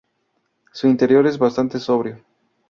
Su 0.73 0.87
interior 0.87 1.27
es 1.27 1.37
bastante 1.37 1.77
sobrio. 1.79 2.23